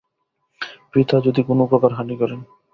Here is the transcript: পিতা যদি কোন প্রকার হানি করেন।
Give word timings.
পিতা 0.93 1.15
যদি 1.19 1.41
কোন 1.43 1.59
প্রকার 1.65 1.91
হানি 1.93 2.15
করেন। 2.17 2.39